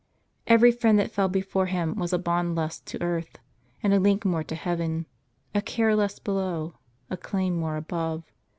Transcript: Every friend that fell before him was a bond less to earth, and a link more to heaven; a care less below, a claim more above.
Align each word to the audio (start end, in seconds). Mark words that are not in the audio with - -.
Every 0.47 0.71
friend 0.71 0.97
that 0.97 1.11
fell 1.11 1.29
before 1.29 1.67
him 1.67 1.93
was 1.93 2.11
a 2.11 2.17
bond 2.17 2.55
less 2.55 2.79
to 2.79 2.99
earth, 3.03 3.37
and 3.83 3.93
a 3.93 3.99
link 3.99 4.25
more 4.25 4.43
to 4.43 4.55
heaven; 4.55 5.05
a 5.53 5.61
care 5.61 5.95
less 5.95 6.17
below, 6.17 6.73
a 7.11 7.15
claim 7.17 7.55
more 7.59 7.77
above. 7.77 8.23